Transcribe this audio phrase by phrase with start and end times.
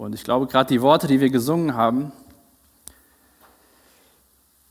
[0.00, 2.10] Und ich glaube, gerade die Worte, die wir gesungen haben,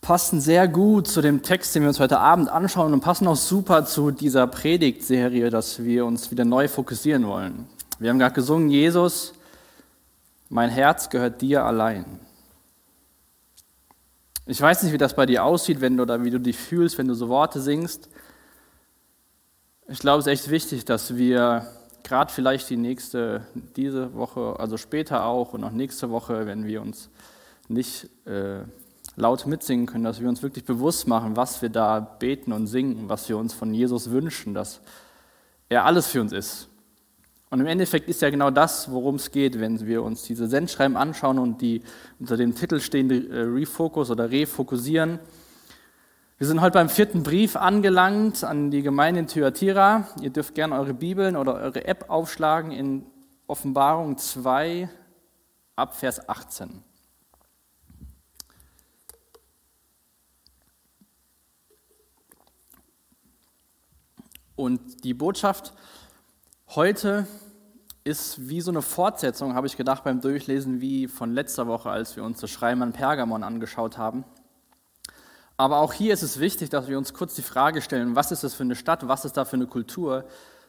[0.02, 3.36] passen sehr gut zu dem Text, den wir uns heute Abend anschauen und passen auch
[3.36, 7.68] super zu dieser Predigtserie, dass wir uns wieder neu fokussieren wollen.
[8.00, 9.34] Wir haben gerade gesungen, Jesus,
[10.50, 12.06] mein Herz gehört dir allein.
[14.48, 16.98] Ich weiß nicht, wie das bei dir aussieht, wenn du oder wie du dich fühlst,
[16.98, 18.10] wenn du so Worte singst.
[19.88, 21.68] Ich glaube, es ist echt wichtig, dass wir
[22.04, 23.46] gerade vielleicht die nächste,
[23.76, 27.10] diese Woche, also später auch und auch nächste Woche, wenn wir uns
[27.68, 28.60] nicht äh,
[29.16, 33.10] laut mitsingen können, dass wir uns wirklich bewusst machen, was wir da beten und singen,
[33.10, 34.82] was wir uns von Jesus wünschen, dass
[35.68, 36.70] er alles für uns ist.
[37.52, 40.96] Und im Endeffekt ist ja genau das, worum es geht, wenn wir uns diese Sendschreiben
[40.96, 41.82] anschauen und die
[42.20, 45.20] unter dem Titel stehende äh, Refocus oder Refokussieren.
[46.40, 50.08] Wir sind heute beim vierten Brief angelangt an die Gemeinde in Thyatira.
[50.22, 53.06] Ihr dürft gerne eure Bibeln oder eure App aufschlagen in
[53.46, 54.90] Offenbarung 2
[55.76, 56.82] ab Vers 18.
[64.56, 65.74] Und die Botschaft
[66.70, 67.28] heute
[68.06, 72.16] ist wie so eine Fortsetzung, habe ich gedacht beim Durchlesen, wie von letzter Woche, als
[72.16, 74.24] wir uns das Schreiben an Pergamon angeschaut haben.
[75.60, 78.46] Aber auch hier ist es wichtig, dass wir uns kurz die Frage stellen, was ist
[78.46, 80.24] das für eine Stadt, was ist da für eine Kultur,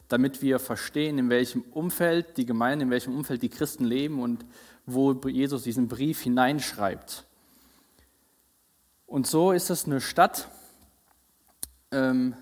[0.09, 4.45] damit wir verstehen, in welchem Umfeld die Gemeinde, in welchem Umfeld die Christen leben und
[4.87, 7.25] wo Jesus diesen Brief hineinschreibt.
[9.07, 10.49] Und so ist es eine Stadt,
[11.93, 12.35] ähm,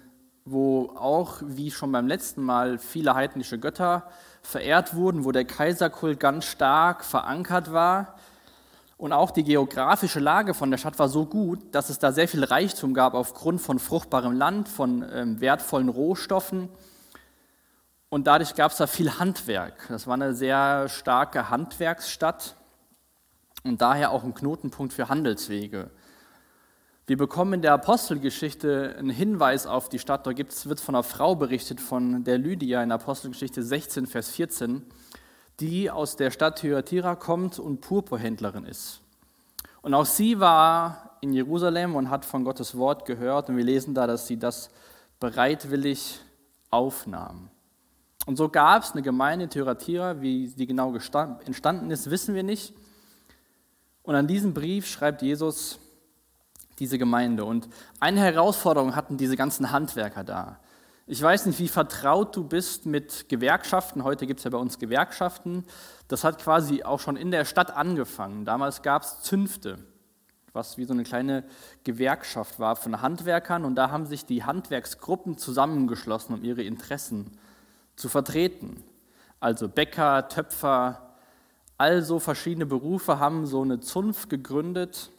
[0.47, 6.19] wo auch, wie schon beim letzten Mal, viele heidnische Götter verehrt wurden, wo der Kaiserkult
[6.19, 8.17] ganz stark verankert war.
[8.99, 12.27] Und auch die geografische Lage von der Stadt war so gut, dass es da sehr
[12.27, 16.69] viel Reichtum gab aufgrund von fruchtbarem Land, von ähm, wertvollen Rohstoffen.
[18.09, 19.87] Und dadurch gab es da viel Handwerk.
[19.89, 22.57] Das war eine sehr starke Handwerksstadt
[23.63, 25.91] und daher auch ein Knotenpunkt für Handelswege.
[27.07, 30.27] Wir bekommen in der Apostelgeschichte einen Hinweis auf die Stadt.
[30.27, 34.85] Da wird von einer Frau berichtet, von der Lydia in Apostelgeschichte 16, Vers 14,
[35.61, 39.01] die aus der Stadt Thyatira kommt und Purpurhändlerin ist.
[39.83, 43.49] Und auch sie war in Jerusalem und hat von Gottes Wort gehört.
[43.49, 44.71] Und wir lesen da, dass sie das
[45.21, 46.21] bereitwillig
[46.71, 47.51] aufnahm.
[48.27, 52.43] Und so gab es eine Gemeinde in Thyatira, wie die genau entstanden ist, wissen wir
[52.43, 52.75] nicht.
[54.03, 55.79] Und an diesem Brief schreibt Jesus,
[56.79, 57.45] diese Gemeinde.
[57.45, 57.69] Und
[58.01, 60.61] eine Herausforderung hatten diese ganzen Handwerker da.
[61.11, 64.05] Ich weiß nicht, wie vertraut du bist mit Gewerkschaften.
[64.05, 65.65] Heute gibt es ja bei uns Gewerkschaften.
[66.07, 68.45] Das hat quasi auch schon in der Stadt angefangen.
[68.45, 69.79] Damals gab es Zünfte,
[70.53, 71.45] was wie so eine kleine
[71.83, 73.65] Gewerkschaft war von Handwerkern.
[73.65, 77.39] Und da haben sich die Handwerksgruppen zusammengeschlossen, um ihre Interessen
[77.97, 78.85] zu vertreten.
[79.41, 81.15] Also Bäcker, Töpfer,
[81.79, 85.11] also verschiedene Berufe haben so eine Zunft gegründet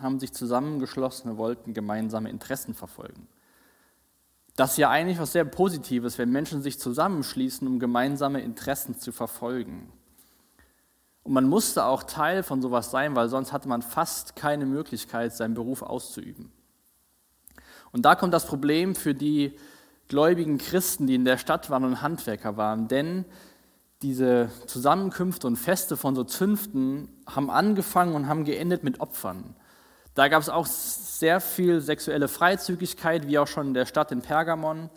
[0.00, 3.28] haben sich zusammengeschlossen und wollten gemeinsame Interessen verfolgen.
[4.56, 9.12] Das ist ja eigentlich was sehr Positives, wenn Menschen sich zusammenschließen, um gemeinsame Interessen zu
[9.12, 9.90] verfolgen.
[11.22, 15.32] Und man musste auch Teil von sowas sein, weil sonst hatte man fast keine Möglichkeit,
[15.34, 16.50] seinen Beruf auszuüben.
[17.92, 19.56] Und da kommt das Problem für die
[20.08, 23.24] gläubigen Christen, die in der Stadt waren und Handwerker waren, denn
[24.02, 29.54] diese Zusammenkünfte und Feste von so Zünften haben angefangen und haben geendet mit Opfern.
[30.14, 34.20] Da gab es auch sehr viel sexuelle Freizügigkeit, wie auch schon in der Stadt in
[34.20, 34.90] Pergamon.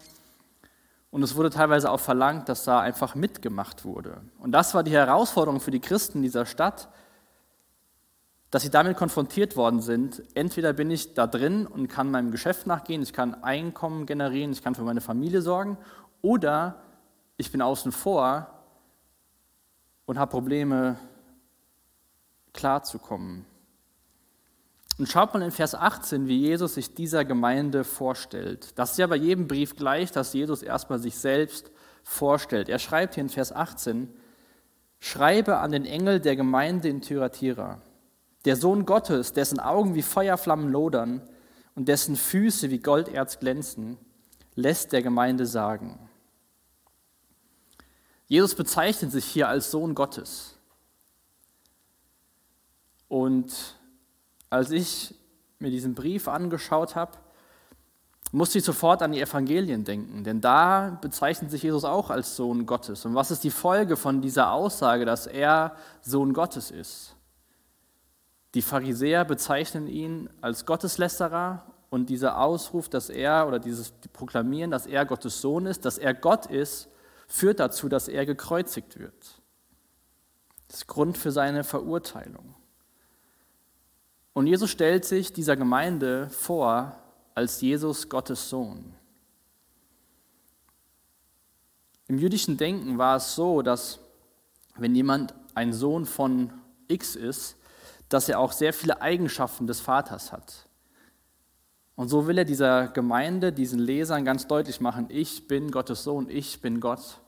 [1.10, 4.22] Und es wurde teilweise auch verlangt, dass da einfach mitgemacht wurde.
[4.40, 6.90] Und das war die Herausforderung für die Christen dieser Stadt,
[8.52, 10.24] dass sie damit konfrontiert worden sind.
[10.34, 14.64] Entweder bin ich da drin und kann meinem Geschäft nachgehen, ich kann Einkommen generieren, ich
[14.64, 15.78] kann für meine Familie sorgen,
[16.22, 16.82] oder
[17.38, 18.48] ich bin außen vor
[20.06, 20.98] und habe Probleme,
[22.54, 23.46] klarzukommen.
[24.98, 28.78] Und schaut mal in Vers 18, wie Jesus sich dieser Gemeinde vorstellt.
[28.80, 31.70] Das ist ja bei jedem Brief gleich, dass Jesus erstmal sich selbst
[32.04, 32.70] vorstellt.
[32.70, 34.14] Er schreibt hier in Vers 18,
[35.00, 37.82] schreibe an den Engel der Gemeinde in Thyatira,
[38.46, 41.22] der Sohn Gottes, dessen Augen wie Feuerflammen lodern
[41.76, 43.98] und dessen Füße wie Golderz glänzen,
[44.54, 46.00] lässt der Gemeinde sagen.
[48.28, 50.58] Jesus bezeichnet sich hier als Sohn Gottes.
[53.08, 53.76] Und
[54.50, 55.16] als ich
[55.60, 57.18] mir diesen Brief angeschaut habe,
[58.32, 62.66] musste ich sofort an die Evangelien denken, denn da bezeichnet sich Jesus auch als Sohn
[62.66, 63.06] Gottes.
[63.06, 67.16] Und was ist die Folge von dieser Aussage, dass er Sohn Gottes ist?
[68.54, 74.86] Die Pharisäer bezeichnen ihn als Gotteslästerer und dieser Ausruf, dass er oder dieses Proklamieren, dass
[74.86, 76.90] er Gottes Sohn ist, dass er Gott ist,
[77.28, 79.42] führt dazu, dass er gekreuzigt wird.
[80.68, 82.55] Das ist Grund für seine Verurteilung.
[84.36, 86.98] Und Jesus stellt sich dieser Gemeinde vor
[87.36, 88.94] als Jesus Gottes Sohn.
[92.10, 94.00] Im jüdischen Denken war es so, dass
[94.76, 96.52] wenn jemand ein Sohn von
[96.90, 97.56] X ist,
[98.10, 100.68] dass er auch sehr viele Eigenschaften des Vaters hat.
[101.96, 106.30] Und so will er dieser Gemeinde, diesen Lesern ganz deutlich machen, ich bin Gottes Sohn,
[106.30, 107.22] ich bin Gott.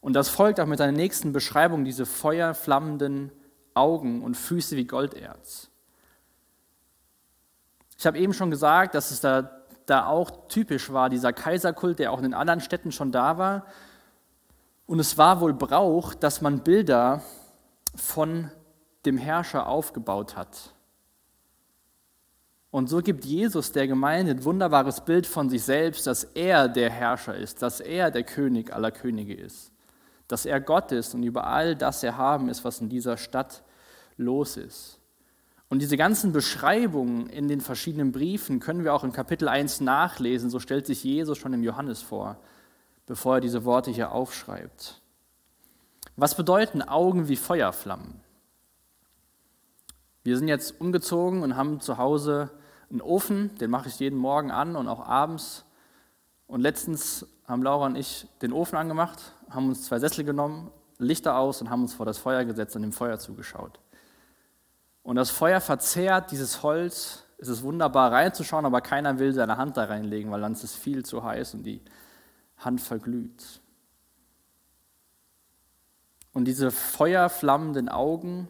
[0.00, 3.32] Und das folgt auch mit seiner nächsten Beschreibung, diese feuerflammenden
[3.74, 5.71] Augen und Füße wie Golderz.
[8.02, 9.48] Ich habe eben schon gesagt, dass es da,
[9.86, 13.64] da auch typisch war, dieser Kaiserkult, der auch in den anderen Städten schon da war.
[14.86, 17.22] Und es war wohl Brauch, dass man Bilder
[17.94, 18.50] von
[19.06, 20.74] dem Herrscher aufgebaut hat.
[22.72, 26.90] Und so gibt Jesus der Gemeinde ein wunderbares Bild von sich selbst, dass er der
[26.90, 29.70] Herrscher ist, dass er der König aller Könige ist,
[30.26, 33.62] dass er Gott ist und über all das erhaben ist, was in dieser Stadt
[34.16, 34.98] los ist.
[35.72, 40.50] Und diese ganzen Beschreibungen in den verschiedenen Briefen können wir auch in Kapitel 1 nachlesen.
[40.50, 42.36] So stellt sich Jesus schon im Johannes vor,
[43.06, 45.00] bevor er diese Worte hier aufschreibt.
[46.14, 48.20] Was bedeuten Augen wie Feuerflammen?
[50.24, 52.50] Wir sind jetzt umgezogen und haben zu Hause
[52.90, 55.64] einen Ofen, den mache ich jeden Morgen an und auch abends.
[56.46, 61.38] Und letztens haben Laura und ich den Ofen angemacht, haben uns zwei Sessel genommen, Lichter
[61.38, 63.80] aus und haben uns vor das Feuer gesetzt und dem Feuer zugeschaut.
[65.02, 67.24] Und das Feuer verzehrt dieses Holz.
[67.38, 70.74] Es ist wunderbar reinzuschauen, aber keiner will seine Hand da reinlegen, weil dann ist es
[70.74, 71.80] viel zu heiß und die
[72.58, 73.60] Hand verglüht.
[76.32, 78.48] Und diese feuerflammenden Augen,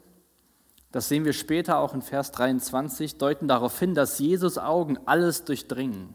[0.92, 5.44] das sehen wir später auch in Vers 23, deuten darauf hin, dass Jesus Augen alles
[5.44, 6.14] durchdringen.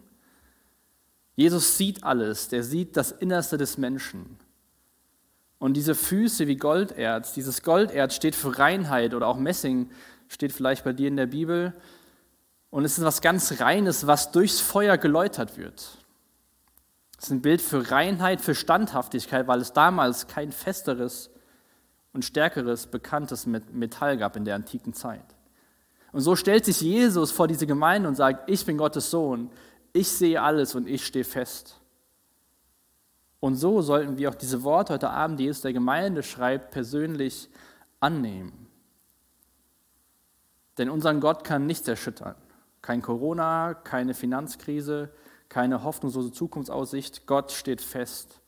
[1.35, 4.37] Jesus sieht alles, der sieht das Innerste des Menschen.
[5.59, 9.89] Und diese Füße wie Golderz, dieses Golderz steht für Reinheit oder auch Messing
[10.27, 11.73] steht vielleicht bei dir in der Bibel.
[12.69, 15.97] Und es ist was ganz Reines, was durchs Feuer geläutert wird.
[17.17, 21.31] Es ist ein Bild für Reinheit, für Standhaftigkeit, weil es damals kein festeres
[22.13, 25.25] und stärkeres, bekanntes Metall gab in der antiken Zeit.
[26.11, 29.49] Und so stellt sich Jesus vor diese Gemeinde und sagt, ich bin Gottes Sohn,
[29.93, 31.79] ich sehe alles und ich stehe fest.
[33.39, 37.49] Und so sollten wir auch diese Worte heute Abend, die Jesus der Gemeinde schreibt, persönlich
[37.99, 38.66] annehmen.
[40.77, 42.35] Denn unseren Gott kann nichts erschüttern.
[42.81, 45.09] Kein Corona, keine Finanzkrise,
[45.49, 47.25] keine hoffnungslose Zukunftsaussicht.
[47.25, 48.39] Gott steht fest.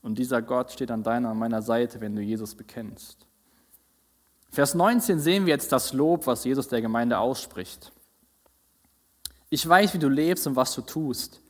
[0.00, 3.26] Und dieser Gott steht an deiner und meiner Seite, wenn du Jesus bekennst.
[4.50, 7.92] Vers 19 sehen wir jetzt das Lob, was Jesus der Gemeinde ausspricht.
[9.48, 11.40] Ich weiß, wie du lebst und was du tust.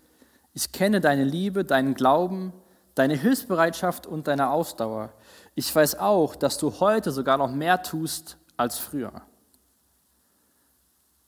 [0.55, 2.53] Ich kenne deine Liebe, deinen Glauben,
[2.95, 5.13] deine Hilfsbereitschaft und deine Ausdauer.
[5.55, 9.23] Ich weiß auch, dass du heute sogar noch mehr tust als früher.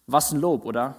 [0.07, 0.97] Was ein Lob, oder?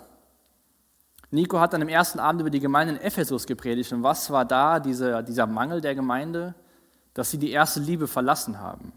[1.31, 3.91] Nico hat dann im ersten Abend über die Gemeinde in Ephesus gepredigt.
[3.93, 6.55] Und was war da dieser, dieser Mangel der Gemeinde?
[7.13, 8.93] Dass sie die erste Liebe verlassen haben.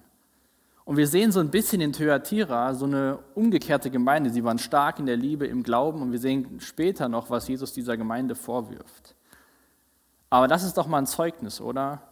[0.84, 4.30] Und wir sehen so ein bisschen in Thyatira so eine umgekehrte Gemeinde.
[4.30, 6.00] Sie waren stark in der Liebe, im Glauben.
[6.00, 9.14] Und wir sehen später noch, was Jesus dieser Gemeinde vorwirft.
[10.30, 12.02] Aber das ist doch mal ein Zeugnis, oder?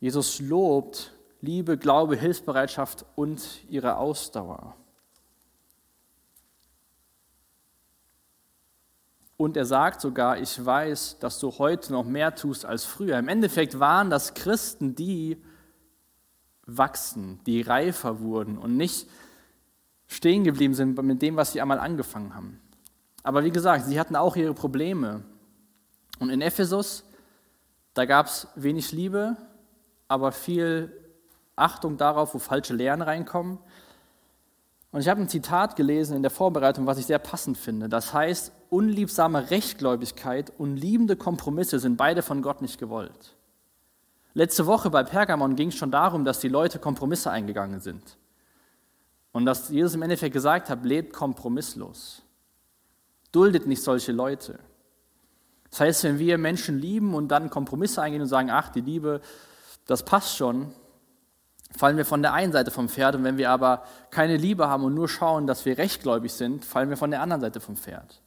[0.00, 4.74] Jesus lobt Liebe, Glaube, Hilfsbereitschaft und ihre Ausdauer.
[9.36, 13.18] Und er sagt sogar, ich weiß, dass du heute noch mehr tust als früher.
[13.18, 15.42] Im Endeffekt waren das Christen, die
[16.66, 19.08] wachsen, die reifer wurden und nicht
[20.06, 22.60] stehen geblieben sind mit dem, was sie einmal angefangen haben.
[23.22, 25.24] Aber wie gesagt, sie hatten auch ihre Probleme.
[26.18, 27.04] Und in Ephesus,
[27.94, 29.36] da gab es wenig Liebe,
[30.08, 30.92] aber viel
[31.56, 33.58] Achtung darauf, wo falsche Lehren reinkommen.
[34.94, 37.88] Und ich habe ein Zitat gelesen in der Vorbereitung, was ich sehr passend finde.
[37.88, 43.34] Das heißt, unliebsame Rechtgläubigkeit und liebende Kompromisse sind beide von Gott nicht gewollt.
[44.34, 48.18] Letzte Woche bei Pergamon ging es schon darum, dass die Leute Kompromisse eingegangen sind.
[49.32, 52.22] Und dass Jesus im Endeffekt gesagt hat, lebt kompromisslos.
[53.32, 54.60] Duldet nicht solche Leute.
[55.70, 59.22] Das heißt, wenn wir Menschen lieben und dann Kompromisse eingehen und sagen, ach, die Liebe,
[59.86, 60.72] das passt schon,
[61.76, 63.16] fallen wir von der einen Seite vom Pferd.
[63.16, 66.90] Und wenn wir aber keine Liebe haben und nur schauen, dass wir rechtgläubig sind, fallen
[66.90, 68.22] wir von der anderen Seite vom Pferd.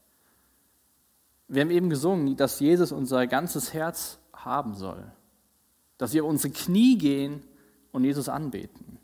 [1.47, 5.11] Wir haben eben gesungen, dass Jesus unser ganzes Herz haben soll.
[5.97, 7.41] Dass wir auf unsere Knie gehen
[7.91, 8.99] und Jesus anbeten.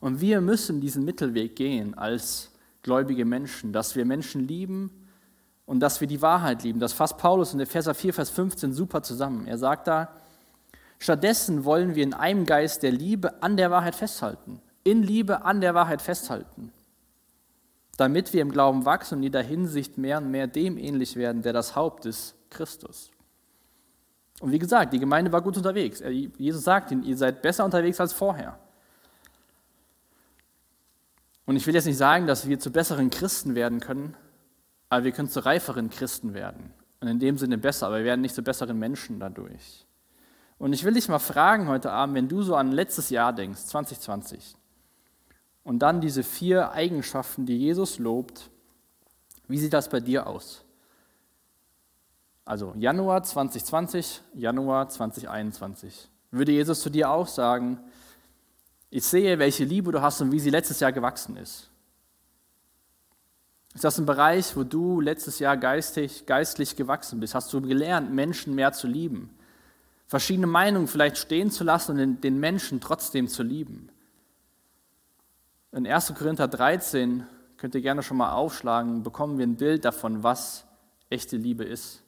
[0.00, 2.50] Und wir müssen diesen Mittelweg gehen als
[2.82, 4.90] gläubige Menschen, dass wir Menschen lieben
[5.66, 6.80] und dass wir die Wahrheit lieben.
[6.80, 9.46] Das fasst Paulus in Epheser 4, Vers 15 super zusammen.
[9.46, 10.12] Er sagt da,
[11.04, 14.62] Stattdessen wollen wir in einem Geist der Liebe an der Wahrheit festhalten.
[14.84, 16.72] in Liebe an der Wahrheit festhalten,
[17.98, 21.42] damit wir im Glauben wachsen und in jeder Hinsicht mehr und mehr dem ähnlich werden,
[21.42, 23.10] der das Haupt ist, Christus.
[24.40, 26.02] Und wie gesagt, die Gemeinde war gut unterwegs.
[26.38, 28.58] Jesus sagt ihnen, ihr seid besser unterwegs als vorher.
[31.44, 34.16] Und ich will jetzt nicht sagen, dass wir zu besseren Christen werden können,
[34.88, 36.72] aber wir können zu reiferen Christen werden.
[37.00, 39.83] Und in dem Sinne besser, aber wir werden nicht zu besseren Menschen dadurch.
[40.64, 43.66] Und ich will dich mal fragen heute Abend, wenn du so an letztes Jahr denkst,
[43.66, 44.56] 2020,
[45.62, 48.48] und dann diese vier Eigenschaften, die Jesus lobt,
[49.46, 50.64] wie sieht das bei dir aus?
[52.46, 56.08] Also Januar 2020, Januar 2021.
[56.30, 57.78] Würde Jesus zu dir auch sagen,
[58.88, 61.68] ich sehe, welche Liebe du hast und wie sie letztes Jahr gewachsen ist.
[63.74, 67.34] Ist das ein Bereich, wo du letztes Jahr geistig, geistlich gewachsen bist?
[67.34, 69.28] Hast du gelernt, Menschen mehr zu lieben?
[70.06, 73.90] Verschiedene Meinungen vielleicht stehen zu lassen und den Menschen trotzdem zu lieben?
[75.72, 76.14] In 1.
[76.14, 80.66] Korinther 13 könnt ihr gerne schon mal aufschlagen, bekommen wir ein Bild davon, was
[81.10, 82.02] echte Liebe ist.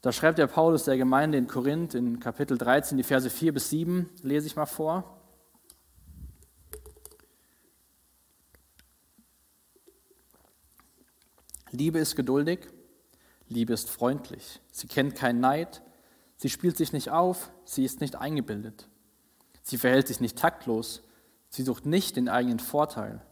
[0.00, 3.70] Da schreibt der Paulus der Gemeinde in Korinth in Kapitel 13, die Verse 4 bis
[3.70, 5.20] 7, lese ich mal vor.
[11.70, 12.66] Liebe ist geduldig,
[13.52, 15.82] Liebe ist freundlich, sie kennt keinen Neid,
[16.36, 18.88] sie spielt sich nicht auf, sie ist nicht eingebildet,
[19.62, 21.02] sie verhält sich nicht taktlos,
[21.48, 23.22] sie sucht nicht den eigenen Vorteil,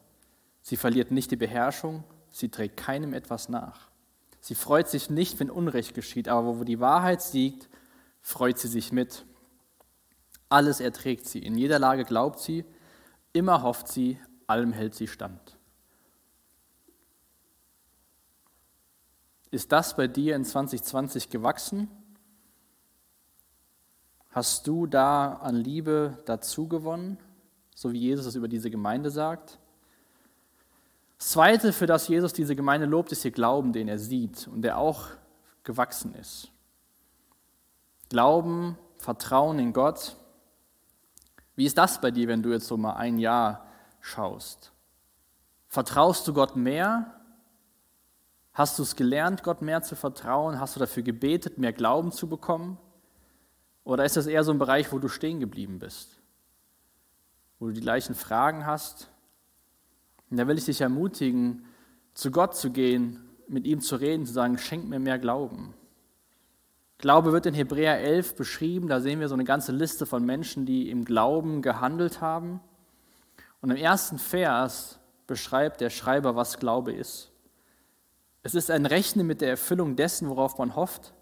[0.63, 3.91] sie verliert nicht die Beherrschung, sie trägt keinem etwas nach.
[4.41, 7.69] Sie freut sich nicht, wenn Unrecht geschieht, aber wo die Wahrheit siegt,
[8.23, 9.27] freut sie sich mit.
[10.49, 12.65] Alles erträgt sie, in jeder Lage glaubt sie,
[13.33, 15.59] immer hofft sie, allem hält sie stand.
[19.51, 21.89] Ist das bei dir in 2020 gewachsen?
[24.31, 27.19] Hast du da an Liebe dazu gewonnen,
[27.75, 29.59] so wie Jesus es über diese Gemeinde sagt?
[31.19, 34.63] Das Zweite, für das Jesus diese Gemeinde lobt, ist ihr Glauben, den er sieht und
[34.63, 35.09] der auch
[35.65, 36.51] gewachsen ist.
[38.09, 40.17] Glauben, Vertrauen in Gott.
[41.57, 43.67] Wie ist das bei dir, wenn du jetzt so mal ein Jahr
[44.01, 44.73] schaust?
[45.69, 47.20] Vertraust du Gott mehr?
[48.53, 50.61] Hast du es gelernt, Gott mehr zu vertrauen?
[50.61, 52.79] Hast du dafür gebetet, mehr Glauben zu bekommen?
[53.85, 56.21] Oder ist das eher so ein Bereich, wo du stehen geblieben bist?
[57.59, 59.11] Wo du die gleichen Fragen hast,
[60.31, 61.65] und da will ich dich ermutigen,
[62.15, 65.75] zu Gott zu gehen, mit ihm zu reden, zu sagen, schenk mir mehr Glauben.
[66.99, 70.67] Glaube wird in Hebräer 11 beschrieben, da sehen wir so eine ganze Liste von Menschen,
[70.67, 72.61] die im Glauben gehandelt haben.
[73.61, 77.30] Und im ersten Vers beschreibt der Schreiber, was Glaube ist.
[78.43, 81.13] Es ist ein Rechnen mit der Erfüllung dessen, worauf man hofft,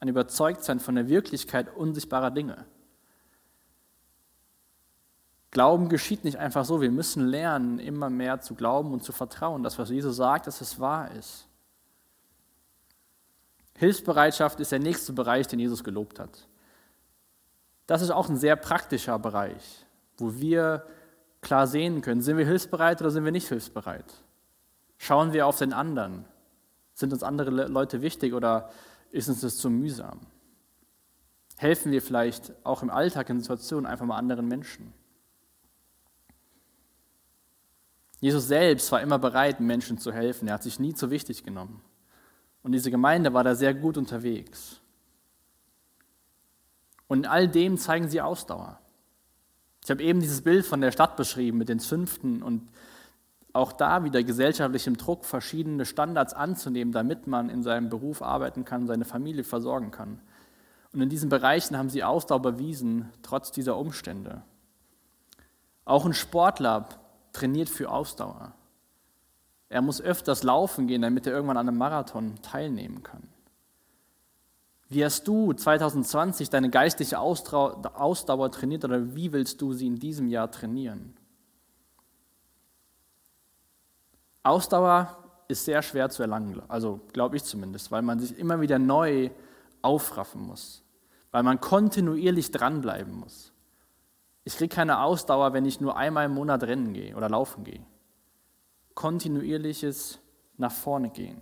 [0.00, 2.66] ein Überzeugtsein von der Wirklichkeit unsichtbarer Dinge.
[5.50, 6.80] Glauben geschieht nicht einfach so.
[6.80, 10.60] Wir müssen lernen, immer mehr zu glauben und zu vertrauen, dass was Jesus sagt, dass
[10.60, 11.46] es wahr ist.
[13.76, 16.48] Hilfsbereitschaft ist der nächste Bereich, den Jesus gelobt hat.
[17.86, 20.86] Das ist auch ein sehr praktischer Bereich, wo wir
[21.40, 24.12] klar sehen können, sind wir hilfsbereit oder sind wir nicht hilfsbereit?
[24.98, 26.24] Schauen wir auf den anderen?
[26.94, 28.70] Sind uns andere Leute wichtig oder
[29.10, 30.20] ist uns das zu mühsam?
[31.56, 34.92] Helfen wir vielleicht auch im Alltag in Situationen einfach mal anderen Menschen?
[38.20, 40.48] Jesus selbst war immer bereit, Menschen zu helfen.
[40.48, 41.82] Er hat sich nie zu wichtig genommen.
[42.62, 44.80] Und diese Gemeinde war da sehr gut unterwegs.
[47.06, 48.80] Und in all dem zeigen sie Ausdauer.
[49.84, 52.70] Ich habe eben dieses Bild von der Stadt beschrieben mit den Zünften und
[53.54, 58.86] auch da wieder gesellschaftlichem Druck, verschiedene Standards anzunehmen, damit man in seinem Beruf arbeiten kann,
[58.86, 60.20] seine Familie versorgen kann.
[60.92, 64.42] Und in diesen Bereichen haben sie Ausdauer bewiesen, trotz dieser Umstände.
[65.84, 66.88] Auch ein Sportler
[67.32, 68.52] trainiert für Ausdauer.
[69.68, 73.22] Er muss öfters laufen gehen, damit er irgendwann an einem Marathon teilnehmen kann.
[74.88, 80.28] Wie hast du 2020 deine geistliche Ausdauer trainiert oder wie willst du sie in diesem
[80.28, 81.16] Jahr trainieren?
[84.44, 85.16] Ausdauer
[85.48, 89.30] ist sehr schwer zu erlangen, also glaube ich zumindest, weil man sich immer wieder neu
[89.82, 90.82] aufraffen muss,
[91.30, 93.52] weil man kontinuierlich dranbleiben muss.
[94.44, 97.84] Ich kriege keine Ausdauer, wenn ich nur einmal im Monat rennen gehe oder laufen gehe.
[98.94, 100.20] Kontinuierliches
[100.58, 101.40] nach vorne gehen.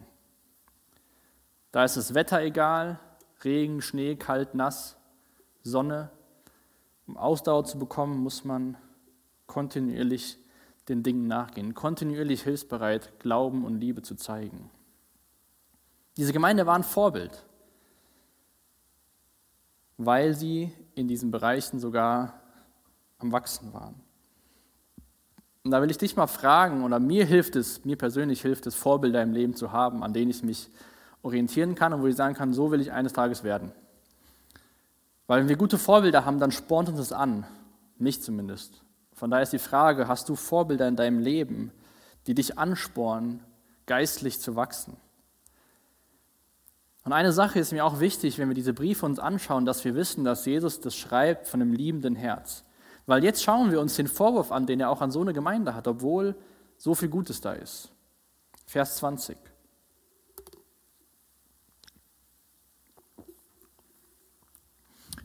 [1.73, 3.01] Da ist das Wetter egal,
[3.45, 4.97] Regen, Schnee, kalt, nass,
[5.63, 6.11] Sonne.
[7.07, 8.77] Um Ausdauer zu bekommen, muss man
[9.47, 10.39] kontinuierlich
[10.93, 14.71] den Dingen nachgehen, kontinuierlich hilfsbereit Glauben und Liebe zu zeigen.
[16.17, 17.45] Diese Gemeinde war ein Vorbild,
[19.97, 22.35] weil sie in diesen Bereichen sogar
[23.19, 23.95] am Wachsen waren.
[25.65, 28.75] Und da will ich dich mal fragen, oder mir hilft es, mir persönlich hilft es,
[28.75, 30.69] Vorbilder im Leben zu haben, an denen ich mich
[31.23, 33.73] orientieren kann und wo ich sagen kann, so will ich eines Tages werden.
[35.29, 37.47] Weil wenn wir gute Vorbilder haben, dann spornt uns das an.
[37.97, 38.83] Mich zumindest.
[39.23, 41.71] Von daher ist die Frage, hast du Vorbilder in deinem Leben,
[42.27, 43.39] die dich anspornen,
[43.87, 44.97] geistlich zu wachsen?
[47.05, 49.95] Und eine Sache ist mir auch wichtig, wenn wir diese Briefe uns anschauen, dass wir
[49.95, 52.65] wissen, dass Jesus das schreibt von einem liebenden Herz.
[53.07, 55.77] Weil jetzt schauen wir uns den Vorwurf an, den er auch an so eine Gemeinde
[55.77, 56.35] hat, obwohl
[56.77, 57.93] so viel Gutes da ist.
[58.67, 59.39] Vers 20.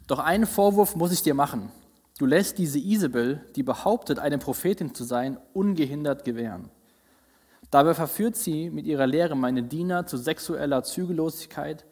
[0.05, 1.71] Doch einen Vorwurf muss ich dir machen.
[2.17, 6.71] Du lässt diese Isabel, die behauptet, eine Prophetin zu sein, ungehindert gewähren.
[7.69, 11.86] Dabei verführt sie mit ihrer Lehre meine Diener zu sexueller Zügellosigkeit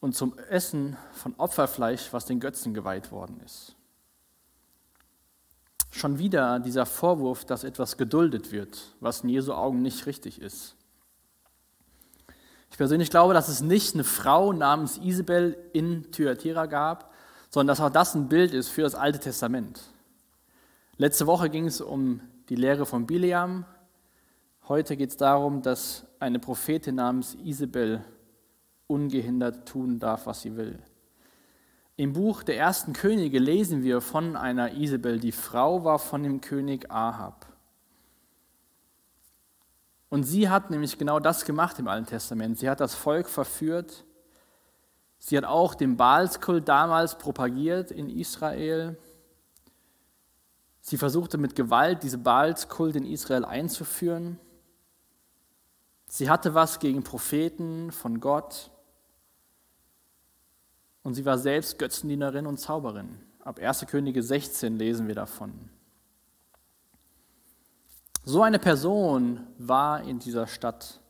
[0.00, 3.76] und zum Essen von Opferfleisch, was den Götzen geweiht worden ist.
[5.90, 10.74] Schon wieder dieser Vorwurf, dass etwas geduldet wird, was in Jesu Augen nicht richtig ist.
[12.72, 17.13] Ich persönlich glaube, dass es nicht eine Frau namens Isabel in Thyatira gab,
[17.54, 19.80] sondern dass auch das ein Bild ist für das Alte Testament.
[20.96, 23.64] Letzte Woche ging es um die Lehre von Bileam.
[24.66, 28.04] Heute geht es darum, dass eine Prophetin namens Isabel
[28.88, 30.80] ungehindert tun darf, was sie will.
[31.94, 36.40] Im Buch der ersten Könige lesen wir von einer Isabel, die Frau war von dem
[36.40, 37.46] König Ahab.
[40.08, 42.58] Und sie hat nämlich genau das gemacht im Alten Testament.
[42.58, 44.04] Sie hat das Volk verführt
[45.26, 48.98] Sie hat auch den Baalskult damals propagiert in Israel.
[50.82, 54.38] Sie versuchte mit Gewalt diese Baalskult in Israel einzuführen.
[56.08, 58.70] Sie hatte was gegen Propheten von Gott.
[61.02, 63.18] Und sie war selbst Götzendienerin und Zauberin.
[63.42, 63.86] Ab 1.
[63.86, 65.70] Könige 16 lesen wir davon.
[68.26, 71.00] So eine Person war in dieser Stadt.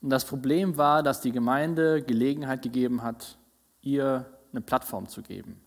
[0.00, 3.38] Und das Problem war, dass die Gemeinde Gelegenheit gegeben hat,
[3.82, 5.60] ihr eine Plattform zu geben.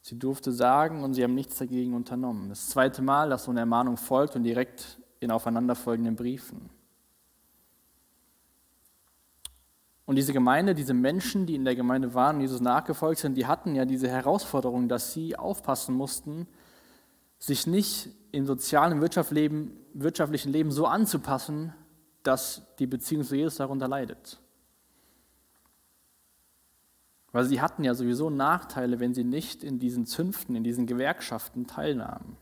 [0.00, 2.48] Sie durfte sagen und sie haben nichts dagegen unternommen.
[2.48, 6.70] Das zweite Mal, dass so eine Ermahnung folgt und direkt in aufeinanderfolgenden Briefen.
[10.04, 13.46] Und diese Gemeinde, diese Menschen, die in der Gemeinde waren und Jesus nachgefolgt sind, die
[13.46, 16.48] hatten ja diese Herausforderung, dass sie aufpassen mussten,
[17.38, 21.72] sich nicht im sozialen wirtschaftlichen Leben so anzupassen,
[22.22, 24.40] dass die Beziehung zu Jesus darunter leidet.
[27.32, 31.66] Weil sie hatten ja sowieso Nachteile, wenn sie nicht in diesen Zünften, in diesen Gewerkschaften
[31.66, 32.36] teilnahmen.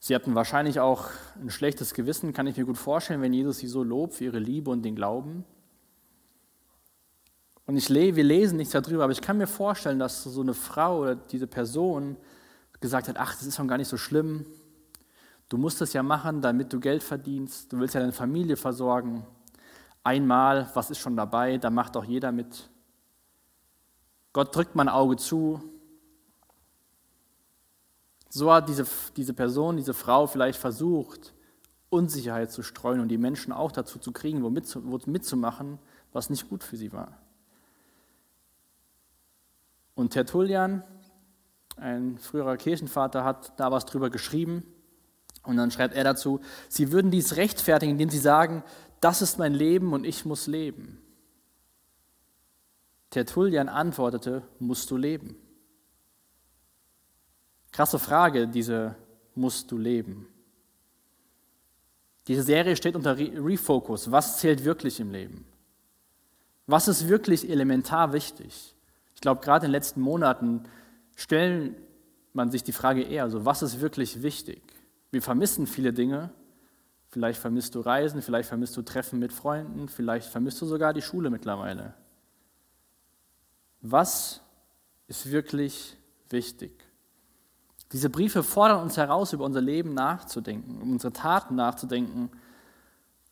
[0.00, 1.08] Sie hatten wahrscheinlich auch
[1.40, 4.38] ein schlechtes Gewissen, kann ich mir gut vorstellen, wenn Jesus sie so lobt für ihre
[4.38, 5.44] Liebe und den Glauben.
[7.66, 11.00] Und ich, wir lesen nichts darüber, aber ich kann mir vorstellen, dass so eine Frau
[11.00, 12.16] oder diese Person
[12.80, 14.46] gesagt hat, ach, das ist schon gar nicht so schlimm,
[15.48, 17.72] Du musst es ja machen, damit du Geld verdienst.
[17.72, 19.26] Du willst ja deine Familie versorgen.
[20.04, 21.58] Einmal, was ist schon dabei?
[21.58, 22.68] Da macht doch jeder mit.
[24.32, 25.62] Gott drückt mein Auge zu.
[28.28, 31.34] So hat diese, diese Person, diese Frau vielleicht versucht,
[31.88, 35.78] Unsicherheit zu streuen und die Menschen auch dazu zu kriegen, wo, mit, wo mitzumachen,
[36.12, 37.18] was nicht gut für sie war.
[39.94, 40.84] Und Tertullian,
[41.76, 44.62] ein früherer Kirchenvater, hat da was drüber geschrieben.
[45.48, 48.62] Und dann schreibt er dazu, sie würden dies rechtfertigen, indem sie sagen,
[49.00, 50.98] das ist mein Leben und ich muss leben.
[53.08, 55.36] Tertullian antwortete, musst du leben.
[57.72, 58.94] Krasse Frage, diese
[59.34, 60.28] musst du leben.
[62.26, 64.10] Diese Serie steht unter Refocus.
[64.10, 65.46] Was zählt wirklich im Leben?
[66.66, 68.74] Was ist wirklich elementar wichtig?
[69.14, 70.64] Ich glaube, gerade in den letzten Monaten
[71.16, 71.74] stellen
[72.34, 74.60] man sich die Frage eher, also was ist wirklich wichtig?
[75.10, 76.30] Wir vermissen viele Dinge.
[77.10, 81.00] Vielleicht vermisst du Reisen, vielleicht vermisst du Treffen mit Freunden, vielleicht vermisst du sogar die
[81.00, 81.94] Schule mittlerweile.
[83.80, 84.42] Was
[85.06, 85.96] ist wirklich
[86.28, 86.84] wichtig?
[87.92, 92.30] Diese Briefe fordern uns heraus, über unser Leben nachzudenken, um unsere Taten nachzudenken.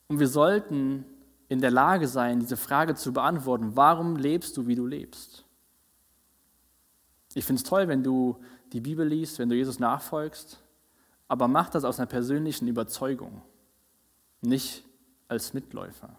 [0.09, 1.05] Und wir sollten
[1.49, 5.45] in der Lage sein, diese Frage zu beantworten, warum lebst du, wie du lebst?
[7.35, 8.41] Ich finde es toll, wenn du
[8.73, 10.62] die Bibel liest, wenn du Jesus nachfolgst,
[11.29, 13.43] aber mach das aus einer persönlichen Überzeugung,
[14.41, 14.85] nicht
[15.29, 16.17] als Mitläufer.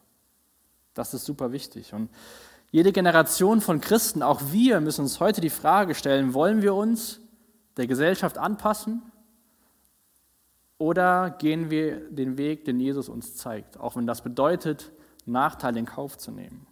[0.93, 1.93] Das ist super wichtig.
[1.93, 2.09] Und
[2.71, 7.21] jede Generation von Christen, auch wir, müssen uns heute die Frage stellen, wollen wir uns
[7.77, 9.01] der Gesellschaft anpassen
[10.77, 14.91] oder gehen wir den Weg, den Jesus uns zeigt, auch wenn das bedeutet,
[15.25, 16.65] Nachteile in Kauf zu nehmen.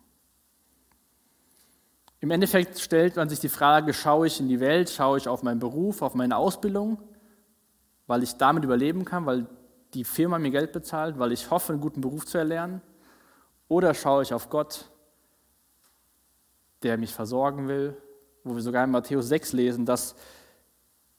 [2.20, 5.44] Im Endeffekt stellt man sich die Frage, schaue ich in die Welt, schaue ich auf
[5.44, 6.98] meinen Beruf, auf meine Ausbildung,
[8.08, 9.48] weil ich damit überleben kann, weil
[9.94, 12.82] die Firma mir Geld bezahlt, weil ich hoffe, einen guten Beruf zu erlernen,
[13.68, 14.92] oder schaue ich auf Gott,
[16.84, 17.98] der mich versorgen will,
[18.44, 20.16] wo wir sogar in Matthäus 6 lesen, dass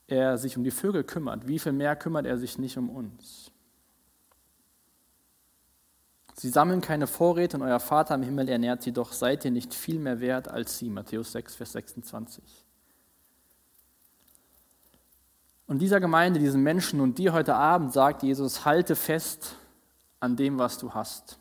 [0.06, 1.48] er sich um die Vögel kümmert.
[1.48, 3.50] Wie viel mehr kümmert er sich nicht um uns?
[6.34, 9.74] Sie sammeln keine Vorräte und euer Vater im Himmel ernährt sie, doch seid ihr nicht
[9.74, 10.90] viel mehr wert als sie.
[10.90, 12.65] Matthäus 6, Vers 26.
[15.66, 19.56] Und dieser Gemeinde, diesen Menschen und dir heute Abend sagt Jesus, halte fest
[20.20, 21.38] an dem, was du hast.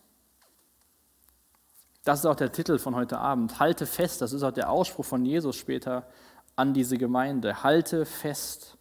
[2.04, 3.60] Das ist auch der Titel von heute Abend.
[3.60, 6.08] Halte fest, das ist auch der Ausspruch von Jesus später
[6.56, 7.64] an diese Gemeinde.
[7.64, 8.78] Halte fest.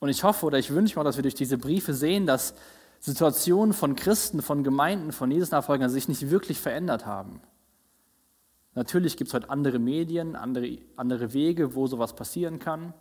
[0.00, 2.54] Und ich hoffe oder ich wünsche mir, dass wir durch diese Briefe sehen, dass
[3.00, 7.40] Situationen von Christen, von Gemeinden, von Jesus-Nachfolgern sich nicht wirklich verändert haben.
[8.78, 12.94] Natürlich gibt es heute andere Medien, andere, andere Wege, wo sowas passieren kann.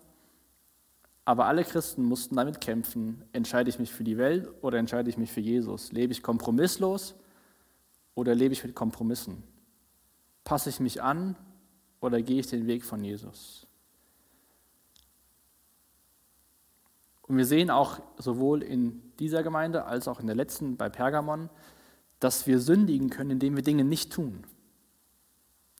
[1.23, 5.19] Aber alle Christen mussten damit kämpfen, entscheide ich mich für die Welt oder entscheide ich
[5.19, 5.91] mich für Jesus?
[5.91, 7.13] Lebe ich kompromisslos
[8.15, 9.43] oder lebe ich mit Kompromissen?
[10.43, 11.35] Passe ich mich an
[11.99, 13.67] oder gehe ich den Weg von Jesus?
[17.21, 21.51] Und wir sehen auch sowohl in dieser Gemeinde als auch in der letzten bei Pergamon,
[22.19, 24.43] dass wir sündigen können, indem wir Dinge nicht tun.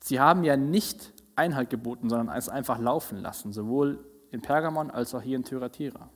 [0.02, 5.14] Sie haben ja nicht Einhalt geboten, sondern es einfach laufen lassen, sowohl in Pergamon als
[5.14, 6.10] auch hier in Thyatira.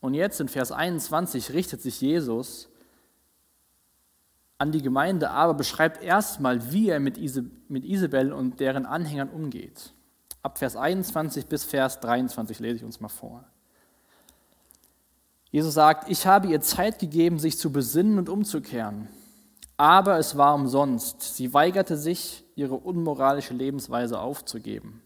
[0.00, 2.68] Und jetzt in Vers 21 richtet sich Jesus
[4.58, 9.94] an die Gemeinde, aber beschreibt erstmal, wie er mit, Isabel und deren Anhängern umgeht.
[10.42, 13.44] Ab Vers 21 bis Vers 23 lese ich uns mal vor.
[15.50, 19.08] Jesus sagt, ich habe ihr Zeit gegeben, sich zu besinnen und umzukehren.
[19.80, 21.22] Aber es war umsonst.
[21.22, 25.00] Sie weigerte sich, ihre unmoralische Lebensweise aufzugeben.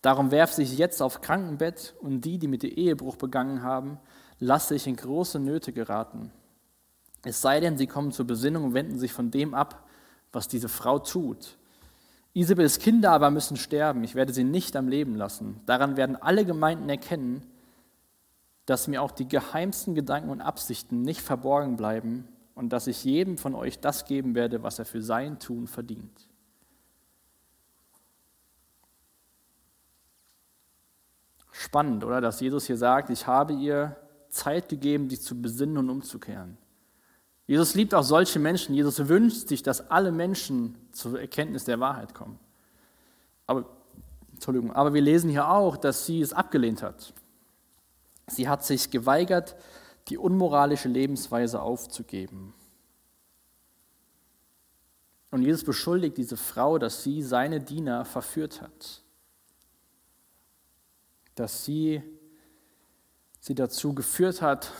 [0.00, 3.98] Darum werf sich jetzt auf Krankenbett und die, die mit dem Ehebruch begangen haben,
[4.38, 6.30] lasse ich in große Nöte geraten.
[7.24, 9.84] Es sei denn, sie kommen zur Besinnung und wenden sich von dem ab,
[10.30, 11.58] was diese Frau tut.
[12.32, 14.04] Isabels Kinder aber müssen sterben.
[14.04, 15.62] Ich werde sie nicht am Leben lassen.
[15.66, 17.44] Daran werden alle Gemeinden erkennen,
[18.66, 22.28] dass mir auch die geheimsten Gedanken und Absichten nicht verborgen bleiben
[22.60, 26.28] und dass ich jedem von euch das geben werde, was er für sein Tun verdient.
[31.50, 32.20] Spannend, oder?
[32.20, 33.96] Dass Jesus hier sagt, ich habe ihr
[34.28, 36.58] Zeit gegeben, sich zu besinnen und umzukehren.
[37.46, 38.74] Jesus liebt auch solche Menschen.
[38.74, 42.38] Jesus wünscht sich, dass alle Menschen zur Erkenntnis der Wahrheit kommen.
[43.46, 43.64] Aber,
[44.34, 47.14] Entschuldigung, aber wir lesen hier auch, dass sie es abgelehnt hat.
[48.26, 49.56] Sie hat sich geweigert,
[50.08, 52.54] die unmoralische Lebensweise aufzugeben.
[55.30, 59.02] Und Jesus beschuldigt diese Frau, dass sie seine Diener verführt hat.
[61.36, 62.02] Dass sie
[63.38, 64.72] sie dazu geführt hat,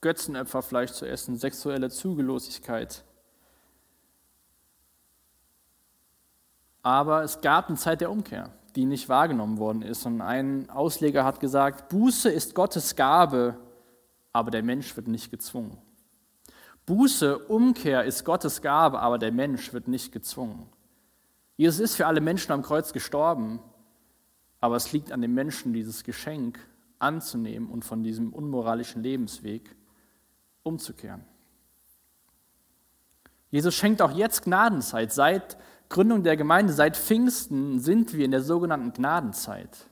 [0.00, 3.04] Götzenopferfleisch zu essen, sexuelle Zügellosigkeit.
[6.82, 10.06] Aber es gab eine Zeit der Umkehr, die nicht wahrgenommen worden ist.
[10.06, 13.58] Und ein Ausleger hat gesagt, Buße ist Gottes Gabe
[14.36, 15.78] aber der Mensch wird nicht gezwungen.
[16.84, 20.68] Buße, Umkehr ist Gottes Gabe, aber der Mensch wird nicht gezwungen.
[21.56, 23.60] Jesus ist für alle Menschen am Kreuz gestorben,
[24.60, 26.58] aber es liegt an den Menschen, dieses Geschenk
[26.98, 29.74] anzunehmen und von diesem unmoralischen Lebensweg
[30.62, 31.24] umzukehren.
[33.50, 35.14] Jesus schenkt auch jetzt Gnadenzeit.
[35.14, 35.56] Seit
[35.88, 39.88] Gründung der Gemeinde, seit Pfingsten sind wir in der sogenannten Gnadenzeit.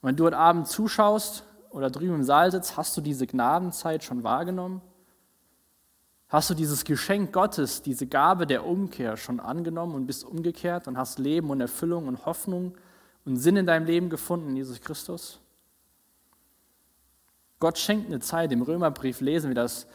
[0.00, 1.44] Und wenn du heute Abend zuschaust,
[1.74, 4.80] oder drüben im Saal sitzt, hast du diese Gnadenzeit schon wahrgenommen?
[6.28, 10.96] Hast du dieses Geschenk Gottes, diese Gabe der Umkehr schon angenommen und bist umgekehrt und
[10.96, 12.76] hast Leben und Erfüllung und Hoffnung
[13.24, 15.40] und Sinn in deinem Leben gefunden Jesus Christus?
[17.58, 19.88] Gott schenkt eine Zeit, im Römerbrief lesen wir, dass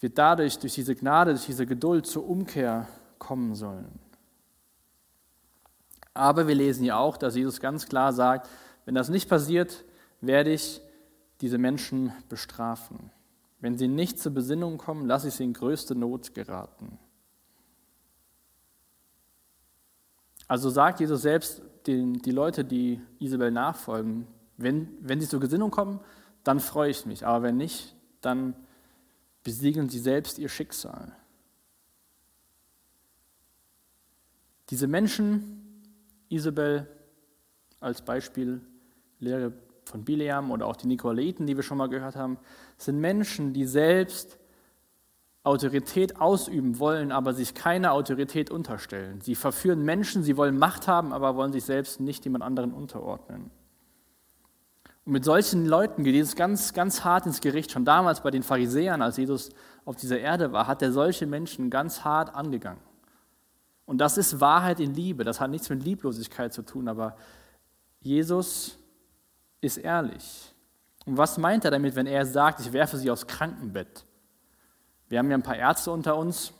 [0.00, 4.00] wir dadurch, durch diese Gnade, durch diese Geduld zur Umkehr kommen sollen.
[6.12, 8.48] Aber wir lesen hier auch, dass Jesus ganz klar sagt,
[8.84, 9.84] wenn das nicht passiert,
[10.20, 10.80] werde ich
[11.40, 13.10] diese Menschen bestrafen.
[13.60, 16.98] Wenn sie nicht zur Besinnung kommen, lasse ich sie in größte Not geraten.
[20.46, 25.70] Also sagt Jesus selbst den, die Leute, die Isabel nachfolgen, wenn, wenn sie zur Gesinnung
[25.70, 26.00] kommen,
[26.42, 27.26] dann freue ich mich.
[27.26, 28.54] Aber wenn nicht, dann
[29.42, 31.14] besiegeln sie selbst ihr Schicksal.
[34.70, 35.82] Diese Menschen,
[36.28, 36.86] Isabel
[37.80, 38.60] als Beispiel,
[39.20, 39.52] Lehre
[39.88, 42.38] von Bileam oder auch die Nikolaiten, die wir schon mal gehört haben,
[42.76, 44.38] sind Menschen, die selbst
[45.42, 49.20] Autorität ausüben wollen, aber sich keiner Autorität unterstellen.
[49.20, 53.50] Sie verführen Menschen, sie wollen Macht haben, aber wollen sich selbst nicht jemand anderen unterordnen.
[55.06, 57.72] Und mit solchen Leuten geht Jesus ganz, ganz hart ins Gericht.
[57.72, 59.50] Schon damals bei den Pharisäern, als Jesus
[59.86, 62.82] auf dieser Erde war, hat er solche Menschen ganz hart angegangen.
[63.86, 65.24] Und das ist Wahrheit in Liebe.
[65.24, 67.16] Das hat nichts mit Lieblosigkeit zu tun, aber
[68.00, 68.77] Jesus
[69.60, 70.54] ist ehrlich.
[71.06, 74.04] Und was meint er damit, wenn er sagt, ich werfe sie aufs Krankenbett?
[75.08, 76.52] Wir haben ja ein paar Ärzte unter uns.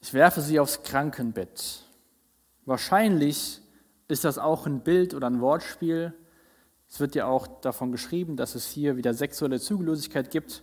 [0.00, 1.82] Ich werfe sie aufs Krankenbett.
[2.64, 3.60] Wahrscheinlich
[4.08, 6.14] ist das auch ein Bild oder ein Wortspiel.
[6.88, 10.62] Es wird ja auch davon geschrieben, dass es hier wieder sexuelle Zügellosigkeit gibt.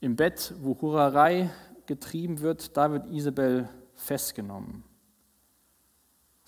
[0.00, 1.50] Im Bett, wo Hurerei
[1.86, 4.84] getrieben wird, da wird Isabel festgenommen.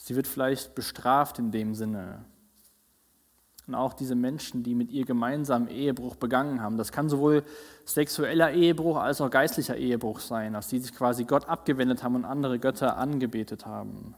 [0.06, 2.24] Sie wird vielleicht bestraft in dem Sinne
[3.66, 6.76] und auch diese Menschen, die mit ihr gemeinsam Ehebruch begangen haben.
[6.76, 7.42] Das kann sowohl
[7.84, 12.24] sexueller Ehebruch als auch geistlicher Ehebruch sein, dass sie sich quasi Gott abgewendet haben und
[12.24, 14.14] andere Götter angebetet haben.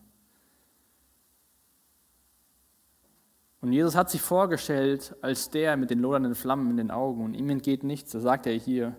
[3.62, 7.32] Und Jesus hat sich vorgestellt als der mit den lodernden Flammen in den Augen und
[7.32, 8.12] ihm entgeht nichts.
[8.12, 8.94] Das sagt er hier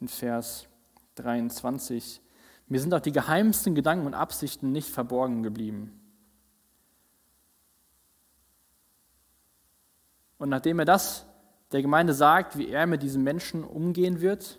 [0.00, 0.66] in Vers
[1.14, 2.20] 23.
[2.66, 5.95] Mir sind auch die geheimsten Gedanken und Absichten nicht verborgen geblieben.
[10.38, 11.26] Und nachdem er das
[11.72, 14.58] der Gemeinde sagt, wie er mit diesen Menschen umgehen wird,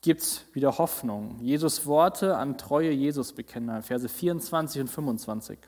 [0.00, 1.38] gibt es wieder Hoffnung.
[1.40, 5.58] Jesus Worte an treue Jesusbekenner, Verse 24 und 25.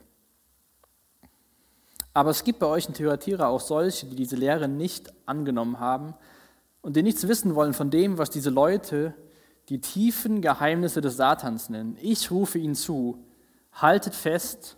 [2.12, 6.14] Aber es gibt bei euch in Theatira auch solche, die diese Lehre nicht angenommen haben
[6.82, 9.14] und die nichts wissen wollen von dem, was diese Leute
[9.68, 11.96] die tiefen Geheimnisse des Satans nennen.
[12.00, 13.24] Ich rufe ihnen zu,
[13.72, 14.76] haltet fest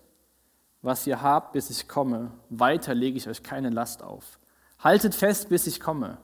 [0.87, 2.31] was ihr habt, bis ich komme.
[2.49, 4.39] Weiter lege ich euch keine Last auf.
[4.79, 6.19] Haltet fest, bis ich komme.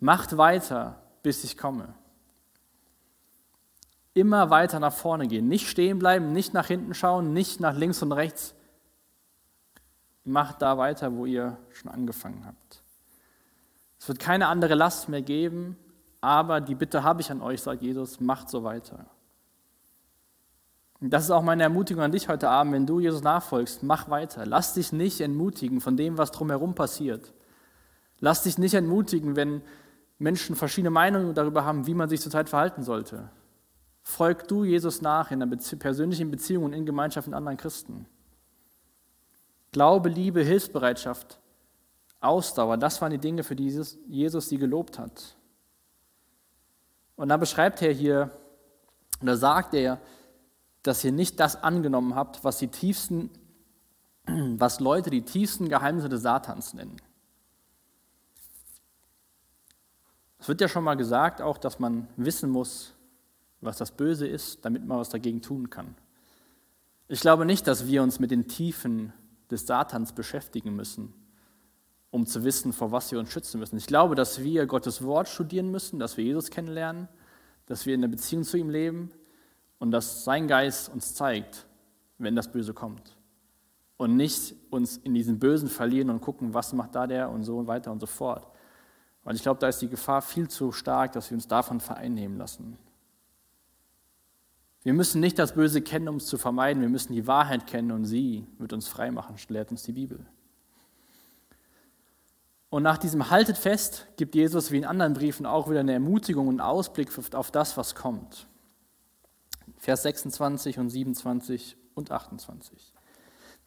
[0.00, 1.92] Macht weiter, bis ich komme.
[4.14, 5.46] Immer weiter nach vorne gehen.
[5.46, 8.54] Nicht stehen bleiben, nicht nach hinten schauen, nicht nach links und rechts.
[10.24, 12.82] Macht da weiter, wo ihr schon angefangen habt.
[13.98, 15.76] Es wird keine andere Last mehr geben,
[16.22, 19.04] aber die Bitte habe ich an euch, sagt Jesus, macht so weiter.
[21.00, 24.46] Das ist auch meine Ermutigung an dich heute Abend, wenn du Jesus nachfolgst, mach weiter.
[24.46, 27.34] Lass dich nicht entmutigen von dem, was drumherum passiert.
[28.18, 29.60] Lass dich nicht entmutigen, wenn
[30.18, 33.28] Menschen verschiedene Meinungen darüber haben, wie man sich zurzeit verhalten sollte.
[34.02, 38.06] Folg du Jesus nach in einer persönlichen Beziehung und in Gemeinschaft mit anderen Christen.
[39.72, 41.38] Glaube, Liebe, Hilfsbereitschaft,
[42.20, 43.68] Ausdauer, das waren die Dinge, für die
[44.08, 45.36] Jesus sie gelobt hat.
[47.16, 48.30] Und dann beschreibt er hier,
[49.20, 50.00] oder sagt er,
[50.86, 53.30] dass ihr nicht das angenommen habt, was die tiefsten,
[54.26, 56.96] was Leute die tiefsten Geheimnisse des Satans nennen.
[60.38, 62.92] Es wird ja schon mal gesagt, auch, dass man wissen muss,
[63.60, 65.96] was das Böse ist, damit man was dagegen tun kann.
[67.08, 69.12] Ich glaube nicht, dass wir uns mit den Tiefen
[69.50, 71.12] des Satans beschäftigen müssen,
[72.10, 73.76] um zu wissen, vor was wir uns schützen müssen.
[73.76, 77.08] Ich glaube, dass wir Gottes Wort studieren müssen, dass wir Jesus kennenlernen,
[77.66, 79.10] dass wir in der Beziehung zu ihm leben,
[79.78, 81.66] und dass sein Geist uns zeigt,
[82.18, 83.16] wenn das Böse kommt.
[83.98, 87.66] Und nicht uns in diesen Bösen verlieren und gucken, was macht da der und so
[87.66, 88.46] weiter und so fort.
[89.24, 92.38] Weil ich glaube, da ist die Gefahr viel zu stark, dass wir uns davon vereinnehmen
[92.38, 92.78] lassen.
[94.82, 96.80] Wir müssen nicht das Böse kennen, um es zu vermeiden.
[96.80, 100.24] Wir müssen die Wahrheit kennen und sie wird uns frei machen, lehrt uns die Bibel.
[102.68, 106.46] Und nach diesem Haltet fest gibt Jesus wie in anderen Briefen auch wieder eine Ermutigung
[106.46, 108.46] und Ausblick auf das, was kommt.
[109.78, 112.92] Vers 26 und 27 und 28.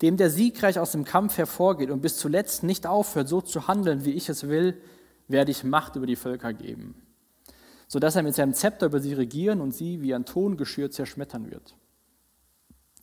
[0.02, 4.06] Dem der siegreich aus dem Kampf hervorgeht und bis zuletzt nicht aufhört, so zu handeln,
[4.06, 4.82] wie ich es will,
[5.28, 6.95] werde ich Macht über die Völker geben,
[7.88, 11.76] sodass er mit seinem Zepter über sie regieren und sie wie ein Tongeschirr zerschmettern wird.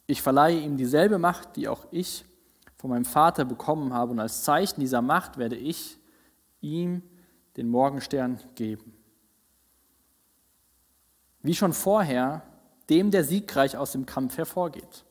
[0.07, 2.25] Ich verleihe ihm dieselbe Macht, die auch ich
[2.77, 5.99] von meinem Vater bekommen habe, und als Zeichen dieser Macht werde ich
[6.61, 7.03] ihm
[7.57, 8.95] den Morgenstern geben.
[11.43, 12.43] Wie schon vorher
[12.89, 15.05] dem der siegreich aus dem Kampf hervorgeht.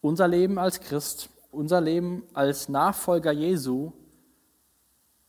[0.00, 3.92] Unser Leben als Christ, unser Leben als Nachfolger Jesu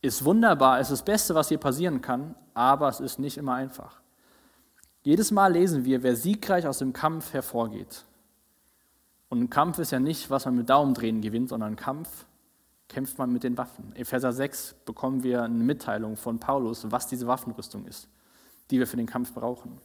[0.02, 4.00] ist wunderbar, ist das Beste, was hier passieren kann, aber es ist nicht immer einfach.
[5.02, 8.04] Jedes Mal lesen wir, wer siegreich aus dem Kampf hervorgeht.
[9.28, 12.26] Und ein Kampf ist ja nicht, was man mit Daumendrehen gewinnt, sondern ein Kampf
[12.88, 13.94] kämpft man mit den Waffen.
[13.94, 18.08] Epheser 6 bekommen wir eine Mitteilung von Paulus, was diese Waffenrüstung ist,
[18.70, 19.80] die wir für den Kampf brauchen.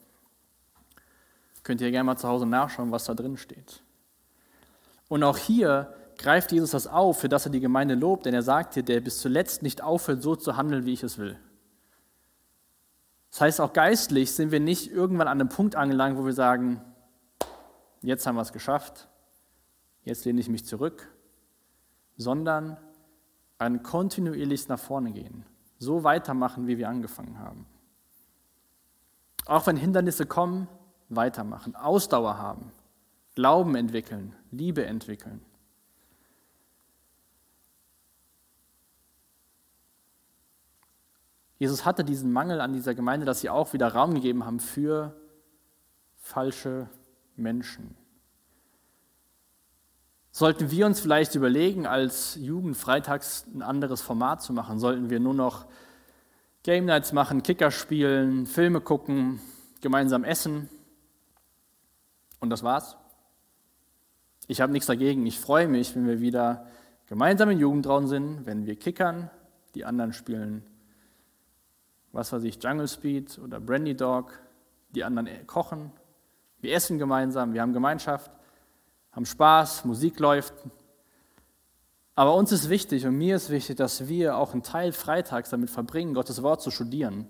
[1.66, 3.82] Könnt ihr gerne mal zu Hause nachschauen, was da drin steht.
[5.08, 8.44] Und auch hier greift Jesus das auf, für das er die Gemeinde lobt, denn er
[8.44, 11.40] sagt hier, der bis zuletzt nicht aufhört, so zu handeln, wie ich es will.
[13.32, 16.82] Das heißt, auch geistlich sind wir nicht irgendwann an einem Punkt angelangt, wo wir sagen,
[18.04, 19.08] jetzt haben wir es geschafft,
[20.04, 21.12] jetzt lehne ich mich zurück,
[22.16, 22.78] sondern
[23.58, 25.46] ein kontinuierliches nach vorne gehen,
[25.80, 27.66] so weitermachen, wie wir angefangen haben.
[29.48, 30.68] Auch wenn Hindernisse kommen,
[31.10, 32.72] weitermachen, Ausdauer haben,
[33.36, 35.42] Glauben entwickeln, Liebe entwickeln.
[41.58, 45.16] Jesus hatte diesen Mangel an dieser Gemeinde, dass sie auch wieder Raum gegeben haben für
[46.18, 46.90] falsche
[47.36, 47.96] Menschen.
[50.32, 54.80] Sollten wir uns vielleicht überlegen, als Jugend freitags ein anderes Format zu machen?
[54.80, 55.66] Sollten wir nur noch
[56.64, 59.40] Game Nights machen, Kicker spielen, Filme gucken,
[59.80, 60.70] gemeinsam essen?
[62.40, 62.98] Und das war's?
[64.48, 65.26] Ich habe nichts dagegen.
[65.26, 66.68] Ich freue mich, wenn wir wieder
[67.08, 69.30] gemeinsam in Jugendraum sind, wenn wir kickern,
[69.74, 70.66] die anderen spielen,
[72.12, 74.40] was weiß ich, Jungle Speed oder Brandy Dog,
[74.92, 75.92] die anderen kochen.
[76.62, 78.32] Wir essen gemeinsam, wir haben Gemeinschaft
[79.16, 80.54] haben Spaß, Musik läuft.
[82.16, 85.70] Aber uns ist wichtig und mir ist wichtig, dass wir auch einen Teil freitags damit
[85.70, 87.28] verbringen, Gottes Wort zu studieren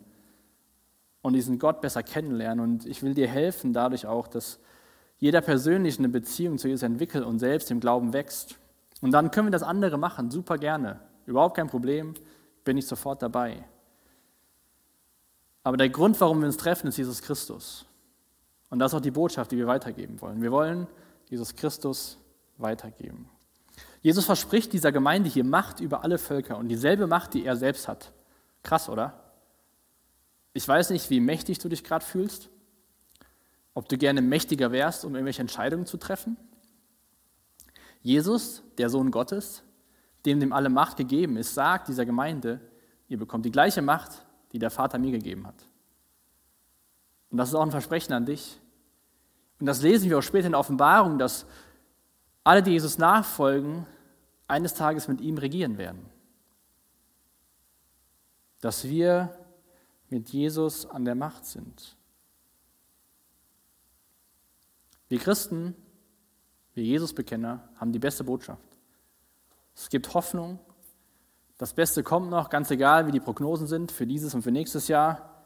[1.22, 2.64] und diesen Gott besser kennenlernen.
[2.64, 4.60] Und ich will dir helfen, dadurch auch, dass
[5.18, 8.58] jeder persönlich eine Beziehung zu Jesus entwickelt und selbst im Glauben wächst.
[9.02, 11.00] Und dann können wir das andere machen, super gerne.
[11.26, 12.14] Überhaupt kein Problem,
[12.64, 13.64] bin ich sofort dabei.
[15.64, 17.86] Aber der Grund, warum wir uns treffen, ist Jesus Christus.
[18.70, 20.42] Und das ist auch die Botschaft, die wir weitergeben wollen.
[20.42, 20.88] Wir wollen
[21.30, 22.18] Jesus Christus
[22.58, 23.30] weitergeben.
[24.02, 27.88] Jesus verspricht dieser Gemeinde hier Macht über alle Völker und dieselbe Macht, die er selbst
[27.88, 28.12] hat.
[28.62, 29.20] Krass, oder?
[30.54, 32.50] Ich weiß nicht, wie mächtig du dich gerade fühlst,
[33.76, 36.38] ob du gerne mächtiger wärst, um irgendwelche Entscheidungen zu treffen.
[38.02, 39.64] Jesus, der Sohn Gottes,
[40.26, 42.60] dem dem alle Macht gegeben ist, sagt dieser Gemeinde,
[43.10, 45.66] ihr bekommt die gleiche Macht, die der Vater mir gegeben hat.
[47.30, 48.60] Und das ist auch ein Versprechen an dich.
[49.60, 51.46] Und das lesen wir auch später in der Offenbarung, dass
[52.44, 53.86] alle, die Jesus nachfolgen,
[54.48, 56.06] eines Tages mit ihm regieren werden.
[58.62, 59.38] Dass wir
[60.10, 61.98] mit Jesus an der Macht sind.
[65.16, 65.74] Wir Christen,
[66.74, 68.68] wir Jesus-Bekenner, haben die beste Botschaft.
[69.74, 70.60] Es gibt Hoffnung.
[71.58, 74.90] Das Beste kommt noch, ganz egal, wie die Prognosen sind für dieses und für nächstes
[74.90, 75.46] Jahr.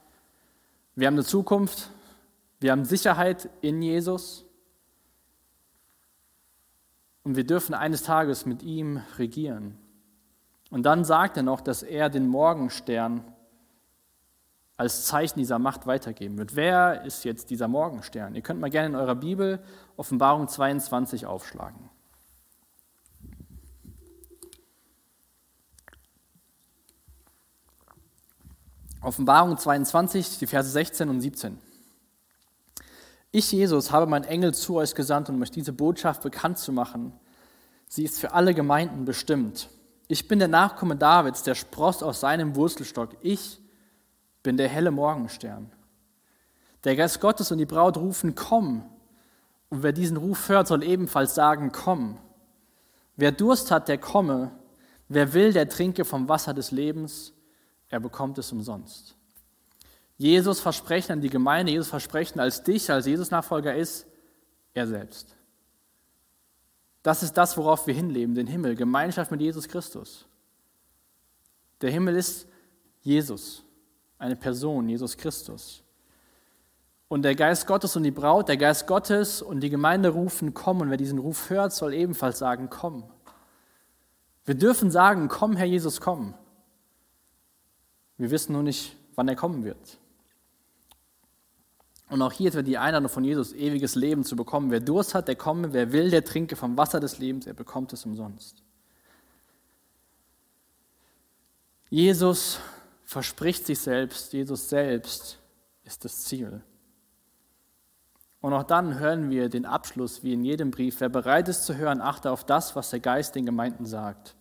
[0.96, 1.92] Wir haben eine Zukunft,
[2.60, 4.44] wir haben Sicherheit in Jesus
[7.22, 9.78] und wir dürfen eines Tages mit ihm regieren.
[10.72, 13.24] Und dann sagt er noch, dass er den Morgenstern
[14.80, 16.56] als Zeichen dieser Macht weitergeben wird.
[16.56, 18.34] Wer ist jetzt dieser Morgenstern?
[18.34, 19.60] Ihr könnt mal gerne in eurer Bibel
[19.98, 21.90] Offenbarung 22 aufschlagen.
[29.02, 31.58] Offenbarung 22, die Verse 16 und 17.
[33.32, 37.12] Ich, Jesus, habe meinen Engel zu euch gesandt, um euch diese Botschaft bekannt zu machen.
[37.90, 39.68] Sie ist für alle Gemeinden bestimmt.
[40.08, 43.18] Ich bin der Nachkomme Davids, der Spross aus seinem Wurzelstock.
[43.22, 43.60] Ich
[44.44, 45.72] bin der helle Morgenstern.
[46.84, 48.84] Der Geist Gottes und die Braut rufen, komm.
[49.70, 52.18] Und wer diesen Ruf hört, soll ebenfalls sagen, komm.
[53.16, 54.52] Wer Durst hat, der komme.
[55.10, 57.34] Wer will, der trinke vom Wasser des Lebens.
[57.90, 59.16] Er bekommt es umsonst.
[60.18, 64.06] Jesus Versprechen an die Gemeinde, Jesus Versprechen als dich, als Jesus-Nachfolger ist
[64.74, 65.36] er selbst.
[67.04, 70.26] Das ist das, worauf wir hinleben, den Himmel, Gemeinschaft mit Jesus Christus.
[71.82, 72.48] Der Himmel ist
[73.02, 73.64] Jesus,
[74.20, 75.82] eine Person, Jesus Christus.
[77.08, 80.82] Und der Geist Gottes und die Braut, der Geist Gottes und die Gemeinde rufen, komm.
[80.82, 83.04] Und wer diesen Ruf hört, soll ebenfalls sagen, komm.
[84.46, 86.36] Wir dürfen sagen, komm, Herr Jesus, komm.
[88.18, 89.98] Wir wissen nur nicht, wann er kommen wird.
[92.10, 94.72] Und auch hier wird die Einladung von Jesus, ewiges Leben zu bekommen.
[94.72, 95.74] Wer Durst hat, der komme.
[95.74, 97.48] Wer will, der trinke vom Wasser des Lebens.
[97.48, 98.64] Er bekommt es umsonst.
[101.90, 102.60] Jesus
[103.10, 104.34] verspricht sich selbst.
[104.34, 105.40] Jesus selbst
[105.84, 106.62] ist das Ziel.
[108.40, 111.02] Und auch dann hören wir den Abschluss wie in jedem Brief.
[111.02, 114.36] Wer bereit ist zu hören, achte auf das, was der Geist den Gemeinden sagt.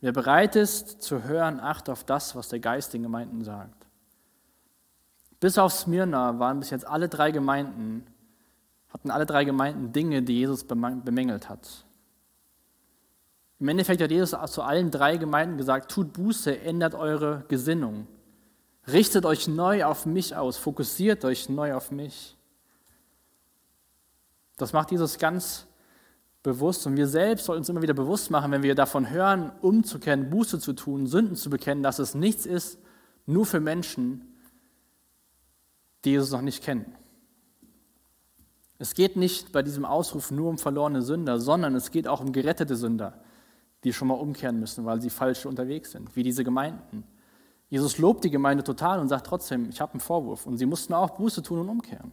[0.00, 3.86] Wer bereit ist zu hören, achte auf das, was der Geist den Gemeinden sagt.
[5.40, 8.06] Bis auf Smyrna waren bis jetzt alle drei Gemeinden,
[8.88, 11.84] hatten alle drei Gemeinden Dinge, die Jesus bemängelt hat.
[13.64, 18.06] Im Endeffekt hat Jesus zu allen drei Gemeinden gesagt, tut Buße, ändert eure Gesinnung.
[18.86, 22.36] Richtet euch neu auf mich aus, fokussiert euch neu auf mich.
[24.58, 25.66] Das macht Jesus ganz
[26.42, 30.28] bewusst und wir selbst sollten uns immer wieder bewusst machen, wenn wir davon hören, umzukehren,
[30.28, 32.78] Buße zu tun, Sünden zu bekennen, dass es nichts ist,
[33.24, 34.30] nur für Menschen,
[36.04, 36.94] die Jesus noch nicht kennen.
[38.78, 42.30] Es geht nicht bei diesem Ausruf nur um verlorene Sünder, sondern es geht auch um
[42.30, 43.23] gerettete Sünder,
[43.84, 47.04] die schon mal umkehren müssen, weil sie falsch unterwegs sind, wie diese Gemeinden.
[47.68, 50.46] Jesus lobt die Gemeinde total und sagt trotzdem, ich habe einen Vorwurf.
[50.46, 52.12] Und sie mussten auch Buße tun und umkehren.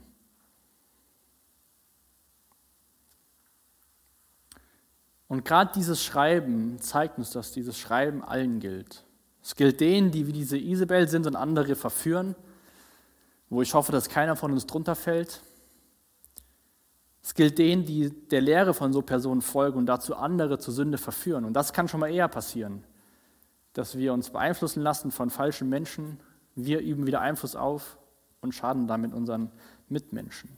[5.28, 9.06] Und gerade dieses Schreiben zeigt uns, dass dieses Schreiben allen gilt.
[9.42, 12.36] Es gilt denen, die wie diese Isabel sind und andere verführen,
[13.50, 15.42] wo ich hoffe, dass keiner von uns drunter fällt.
[17.24, 20.98] Es gilt denen, die der Lehre von so Personen folgen und dazu andere zur Sünde
[20.98, 21.46] verführen.
[21.46, 22.84] Und das kann schon mal eher passieren,
[23.74, 26.20] dass wir uns beeinflussen lassen von falschen Menschen.
[26.56, 27.98] Wir üben wieder Einfluss auf
[28.42, 29.52] und schaden damit unseren
[29.88, 30.50] Mitmenschen.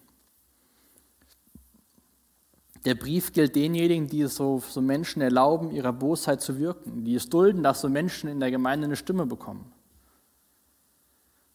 [2.85, 7.15] Der Brief gilt denjenigen, die es so, so Menschen erlauben, ihrer Bosheit zu wirken, die
[7.15, 9.72] es dulden, dass so Menschen in der Gemeinde eine Stimme bekommen.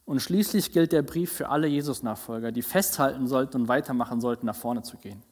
[0.08, 4.56] Und schließlich gilt der Brief für alle Jesus-Nachfolger, die festhalten sollten und weitermachen sollten, nach
[4.56, 5.22] vorne zu gehen.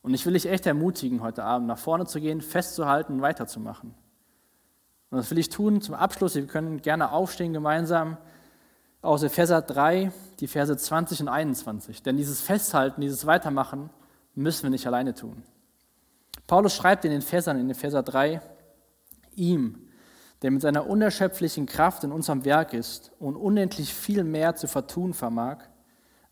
[0.00, 3.92] Und ich will dich echt ermutigen, heute Abend nach vorne zu gehen, festzuhalten und weiterzumachen.
[5.10, 6.36] Und das will ich tun zum Abschluss.
[6.36, 8.16] Wir können gerne aufstehen gemeinsam
[9.02, 12.00] aus Epheser 3, die Verse 20 und 21.
[12.04, 13.90] Denn dieses Festhalten, dieses Weitermachen
[14.36, 15.42] müssen wir nicht alleine tun.
[16.46, 18.40] Paulus schreibt in den Versern, in Epheser 3,
[19.34, 19.89] ihm,
[20.42, 25.12] der mit seiner unerschöpflichen Kraft in unserem Werk ist und unendlich viel mehr zu vertun
[25.12, 25.64] vermag,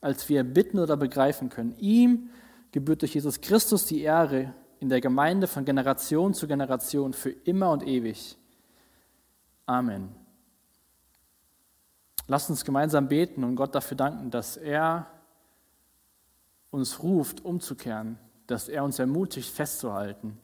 [0.01, 1.75] als wir bitten oder begreifen können.
[1.79, 2.31] Ihm
[2.73, 7.71] gebührt durch Jesus Christus die Ehre in der Gemeinde von Generation zu Generation für immer
[7.71, 8.39] und ewig.
[9.67, 10.15] Amen.
[12.27, 15.07] Lasst uns gemeinsam beten und Gott dafür danken, dass er
[16.71, 20.39] uns ruft, umzukehren, dass er uns ermutigt, festzuhalten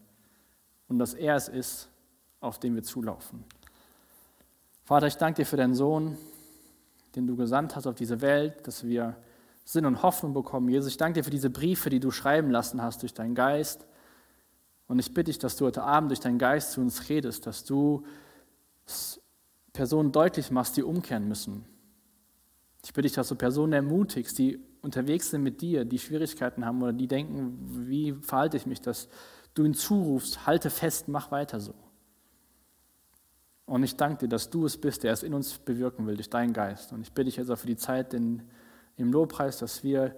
[0.89, 1.91] und dass er es ist,
[2.45, 3.45] auf den wir zulaufen.
[4.85, 6.19] Vater, ich danke dir für deinen Sohn,
[7.17, 9.17] den du gesandt hast auf diese Welt, dass wir
[9.65, 10.69] Sinn und Hoffnung bekommen.
[10.69, 13.87] Jesus, ich danke dir für diese Briefe, die du schreiben lassen hast durch deinen Geist.
[14.87, 17.65] Und ich bitte dich, dass du heute Abend durch deinen Geist zu uns redest, dass
[17.65, 18.05] du
[19.73, 21.65] Personen deutlich machst, die umkehren müssen.
[22.85, 26.83] Ich bitte dich, dass du Personen ermutigst, die unterwegs sind mit dir, die Schwierigkeiten haben
[26.83, 29.09] oder die denken, wie verhalte ich mich, dass
[29.55, 31.75] du ihnen zurufst, halte fest, mach weiter so.
[33.67, 36.29] Und ich danke dir, dass du es bist, der es in uns bewirken will durch
[36.31, 36.93] deinen Geist.
[36.93, 38.43] Und ich bitte dich jetzt auch für die Zeit in,
[38.97, 40.15] im Lobpreis, dass wir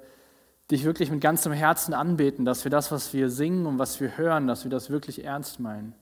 [0.70, 4.16] dich wirklich mit ganzem Herzen anbeten, dass wir das, was wir singen und was wir
[4.16, 5.94] hören, dass wir das wirklich ernst meinen.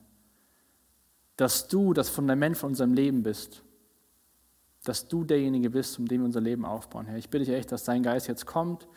[1.37, 3.61] Dass du das Fundament von unserem Leben bist.
[4.83, 7.17] Dass du derjenige bist, um den wir unser Leben aufbauen, Herr.
[7.17, 8.87] Ich bitte dich echt, dass dein Geist jetzt kommt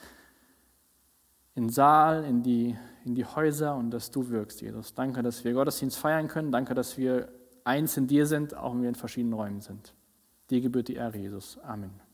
[1.55, 4.95] in den Saal, in die, in die Häuser und dass du wirkst, Jesus.
[4.95, 6.53] Danke, dass wir Gottesdienst feiern können.
[6.53, 7.29] Danke, dass wir
[7.65, 9.95] eins in dir sind, auch wenn wir in verschiedenen Räumen sind.
[10.51, 11.59] Dir gebührt die Ehre, Jesus.
[11.59, 12.08] Amen.